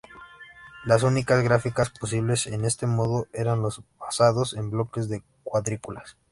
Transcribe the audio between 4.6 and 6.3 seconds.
bloques de cuadrículas.